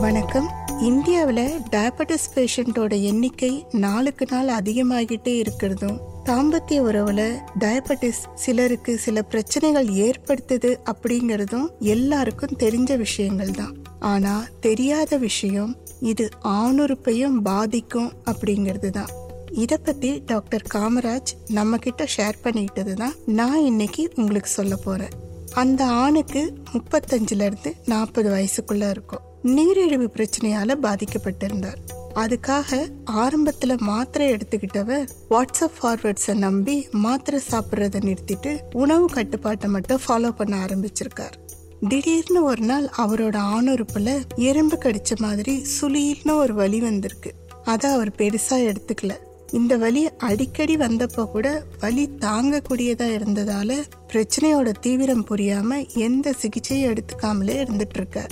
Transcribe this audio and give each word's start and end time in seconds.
வணக்கம். 0.00 0.48
இந்தியாவில் 0.80 1.60
டயபெட்டிஸ் 1.70 2.26
பேஷண்ட்டோட 2.34 3.02
எண்ணிக்கை 3.02 3.66
நாளுக்கு 3.72 4.26
நாள் 4.30 4.48
அதிகமாகிட்டே 4.48 5.44
இருக்கிறதும் 5.44 5.98
தாம்பத்திய 6.24 6.80
உறவுல 6.88 7.42
டயபெட்டிஸ் 7.58 8.20
சிலருக்கு 8.34 8.98
சில 8.98 9.22
பிரச்சனைகள் 9.22 9.86
ஏற்படுத்துது 9.86 10.76
அப்படிங்கிறதும் 10.92 11.66
எல்லாருக்கும் 11.78 12.56
தெரிஞ்ச 12.58 12.96
விஷயங்கள் 12.96 13.50
தான். 13.50 13.74
ஆனா 13.98 14.44
தெரியாத 14.60 15.16
விஷயம் 15.16 15.76
இது 16.00 16.28
ஆணுறுப்பையும் 16.44 17.38
பாதிக்கும் 17.42 18.12
அப்படிங்கிறது 18.24 18.90
தான். 18.90 19.08
இதை 19.50 19.78
பத்தி 19.84 20.22
டாக்டர் 20.26 20.62
காமராஜ் 20.74 21.32
நம்ம 21.48 21.76
கிட்ட 21.76 22.06
ஷேர் 22.16 22.42
பண்ணிக்கிட்டது 22.44 22.92
தான் 22.92 23.14
நான் 23.26 23.60
இன்னைக்கு 23.60 24.12
உங்களுக்கு 24.14 24.48
சொல்ல 24.48 24.76
போறேன். 24.76 25.24
அந்த 25.54 25.84
ஆணுக்கு 25.84 26.54
முப்பத்தஞ்சுலேருந்து 26.72 27.72
நாற்பது 27.86 28.30
வயசுக்குள்ள 28.30 28.90
இருக்கும். 28.90 29.20
நீரிழிவு 29.42 30.10
பிரச்சனையால 30.14 30.74
பாதிக்கப்பட்டிருந்தார். 30.82 31.76
அதுக்காக 32.14 32.88
ஆரம்பத்துல 33.10 33.76
மாத்திரை 33.76 34.32
எடுத்துக்கிட்டவர் 34.32 35.08
வாட்ஸ்அப் 35.30 35.72
ஃபார்வர்ட்ஸை 35.82 36.34
நம்பி 36.34 36.88
மாத்திரை 36.90 37.40
சாப்பிட்றத 37.50 38.00
நிறுத்திட்டு 38.00 38.60
உணவு 38.72 39.06
கட்டுப்பாட்டை 39.06 39.70
மட்டும் 39.70 40.00
ஃபாலோ 40.08 40.28
பண்ண 40.28 40.64
ஆரம்பிச்சிருக்கார். 40.64 41.32
திடீர்னு 41.88 42.44
ஒரு 42.44 42.62
நாள் 42.62 42.90
அவரோட 42.98 43.36
ஆணுறுப்புல 43.36 44.20
எறும்பு 44.36 44.76
கடிச்ச 44.76 45.16
மாதிரி 45.18 45.66
சுழியில்னு 45.80 46.34
ஒரு 46.34 46.54
வலி 46.54 46.80
வந்திருக்கு. 46.80 47.34
அதை 47.64 47.90
அவர் 47.90 48.10
பெருசா 48.10 48.50
எடுத்துக்கல. 48.50 49.10
இந்த 49.52 49.76
வலி 49.76 50.08
அடிக்கடி 50.18 50.76
வந்தப்போ 50.76 51.30
கூட 51.30 51.64
வலி 51.80 52.08
தாங்கக்கூடியதாக 52.20 53.16
இருந்ததால 53.18 53.74
பிரச்சனையோட 54.12 54.72
தீவிரம் 54.80 55.24
புரியாமல் 55.24 55.86
எந்த 55.88 56.32
சிகிச்சையும் 56.32 56.94
எடுத்துக்காமலே 56.94 57.56
இருந்துட்டுருக்கார். 57.62 58.30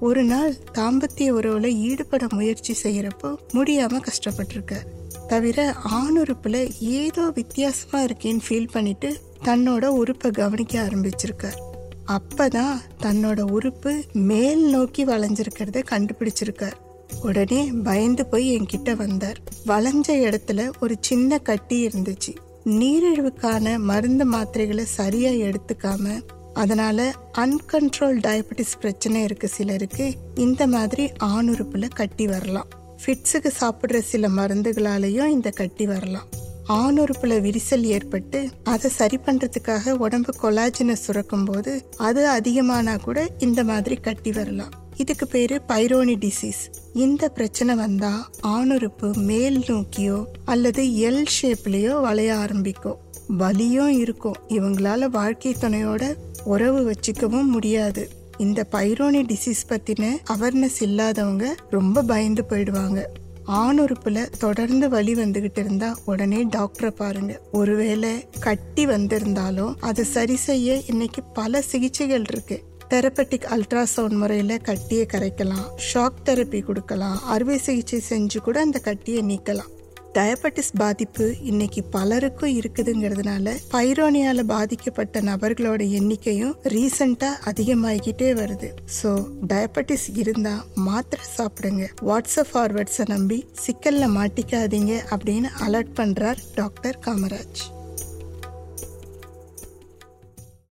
ஒரு 0.00 0.24
நாள் 0.24 0.54
தாம்பத்திய 0.72 1.30
உறவுல 1.32 1.66
ஈடுபட 1.66 2.26
முயற்சி 2.30 2.74
செய்கிறப்போ 2.82 3.36
முடியாமல் 3.52 4.00
கஷ்டப்பட்டிருக்கார். 4.00 4.86
தவிர 5.28 5.74
ஆணுறுப்பில் 5.74 6.72
ஏதோ 6.78 7.30
வித்தியாசமாக 7.34 8.06
இருக்கேன்னு 8.06 8.46
ஃபீல் 8.48 8.72
பண்ணிட்டு 8.72 9.20
தன்னோட 9.44 9.84
உறுப்பை 9.84 10.30
கவனிக்க 10.30 10.88
ஆரம்பிச்சிருக்கார். 10.88 11.58
அப்பதான் 12.06 12.76
தன்னோட 13.02 13.40
உறுப்பு 13.40 14.02
மேல் 14.12 14.70
நோக்கி 14.70 15.04
வளைஞ்சிருக்கிறத 15.04 15.82
கண்டுபிடிச்சிருக்கார். 15.90 16.76
உடனே 17.22 17.64
பயந்து 17.64 18.26
போய் 18.26 18.58
என்கிட்ட 18.58 18.96
வந்தார். 18.96 19.38
வளைஞ்ச 19.66 20.08
இடத்துல 20.08 20.70
ஒரு 20.80 20.96
சின்ன 21.00 21.38
கட்டி 21.38 21.86
இருந்துச்சு. 21.86 22.34
நீரிழிவுக்கான 22.64 23.78
மருந்து 23.78 24.32
மாத்திரைகளை 24.32 24.82
சரியா 24.82 25.30
எடுத்துக்காம 25.30 26.20
அதனால 26.54 27.14
அன்கண்ட்ரோல் 27.38 28.20
டயபெட்டிஸ் 28.20 28.78
பிரச்சனை 28.80 29.22
இருக்கு 29.22 29.48
சிலருக்கு. 29.48 30.14
இந்த 30.34 30.66
மாதிரி 30.66 31.10
ஆணுறுப்புல 31.24 31.88
கட்டி 31.94 32.26
வரலாம். 32.26 32.66
ஃபிட்ஸுக்கு 33.06 33.50
சாப்பிட்ற 33.60 34.00
சில 34.00 34.28
மருந்துகளாலேயும் 34.28 35.26
இந்த 35.26 35.50
கட்டி 35.50 35.86
வரலாம். 35.86 36.26
ஆணுறுப்புல 36.68 37.40
விரிசல் 37.40 37.82
ஏற்பட்டு 37.82 38.48
அதை 38.64 38.90
சரி 38.90 39.18
பண்றதுக்காக 39.26 39.90
உடம்பு 39.90 40.34
கொலாஜினை 40.42 40.92
சுரக்கும் 40.92 41.44
போது 41.44 41.88
அது 41.96 42.28
அதிகமானா 42.28 43.00
கூட 43.00 43.30
இந்த 43.38 43.64
மாதிரி 43.64 43.94
கட்டி 43.94 44.32
வரலாம். 44.32 44.72
இதுக்கு 44.96 45.26
பேர் 45.26 45.62
பைரோனி 45.68 46.14
டிசீஸ் 46.24 46.62
இந்த 46.94 47.28
பிரச்சனை 47.28 47.74
வந்தால் 47.74 48.26
ஆணுறுப்பு 48.42 49.16
மேல் 49.16 49.64
நோக்கியோ 49.66 50.26
அல்லது 50.44 50.84
எல் 50.84 51.26
ஷேப்லேயோ 51.42 52.00
வளைய 52.00 52.36
ஆரம்பிக்கும் 52.36 52.96
வலியும் 53.26 53.90
இருக்கும். 53.90 54.34
இவங்களால 54.48 54.98
வாழ்க்கை 54.98 55.56
துணையோட 55.60 56.14
உறவு 56.44 56.80
வச்சுக்கவும் 56.90 57.44
முடியாது. 57.44 58.10
இந்த 58.38 58.66
பைரோனி 58.72 59.22
டிசீஸ் 59.32 59.62
பற்றின 59.68 60.10
அவேர்னஸ் 60.30 60.80
இல்லாதவங்க 60.80 61.54
ரொம்ப 61.70 62.02
பயந்து 62.02 62.44
போயிடுவாங்க. 62.50 63.02
ஆணுறுப்புல 63.46 64.26
தொடர்ந்து 64.38 64.88
வலி 64.88 65.14
வந்துகிட்டு 65.14 65.58
இருந்தா 65.58 65.98
உடனே 66.04 66.46
டாக்டரை 66.46 66.90
பாருங்க. 66.90 67.40
ஒருவேளை 67.52 68.28
கட்டி 68.40 68.86
வந்திருந்தாலும் 68.86 69.76
அதை 69.80 70.04
சரி 70.04 70.36
செய்ய 70.36 70.80
இன்னைக்கு 70.86 71.22
பல 71.22 71.62
சிகிச்சைகள் 71.62 72.24
இருக்கு. 72.28 72.62
தெரப்பட்டிக் 72.88 73.48
அல்ட்ராசவுண்ட் 73.54 74.18
முறையில் 74.22 74.62
கட்டியை 74.62 75.06
கரைக்கலாம். 75.12 75.66
ஷாக் 75.86 76.20
தெரப்பி 76.24 76.60
கொடுக்கலாம். 76.62 77.22
அறுவை 77.24 77.58
சிகிச்சை 77.58 78.02
செஞ்சு 78.10 78.38
கூட 78.38 78.60
அந்த 78.60 78.78
கட்டியை 78.78 79.22
நீக்கலாம். 79.22 79.72
டயபட்டிஸ் 80.12 80.70
பாதிப்பு 80.78 81.24
இன்னைக்கு 81.42 81.84
பலருக்கும் 81.84 82.54
இருக்குதுங்கிறதுனால 82.58 83.52
பைரோனியால 83.72 84.44
பாதிக்கப்பட்ட 84.44 85.20
நபர்களோட 85.20 85.82
எண்ணிக்கையும் 85.98 86.54
ரீசண்டா 86.74 87.30
அதிகமாகிக்கிட்டே 87.44 88.30
வருது. 88.40 88.70
ஸோ 89.02 89.12
டயபட்டிஸ் 89.46 90.08
இருந்தா 90.14 90.64
மாத்திரை 90.74 91.24
சாப்பிடுங்க. 91.36 91.86
வாட்ஸ்அப் 92.02 92.52
ஃபார்வர்ட்ஸை 92.52 93.06
நம்பி 93.14 93.46
சிக்கல்ல 93.66 94.08
மாட்டிக்காதீங்க 94.18 94.94
அப்படின்னு 95.10 95.50
அலர்ட் 95.66 95.96
பண்றார் 96.00 96.42
டாக்டர் 96.54 96.98
காமராஜ். 97.06 97.62